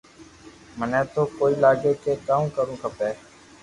مني 0.77 1.01
تو 1.13 1.21
ڪوئي 1.37 1.53
لاگي 1.63 1.91
ڪي 2.03 2.13
ڪاو 2.27 2.43
ڪروُ 2.55 2.75
کپي 2.81 3.09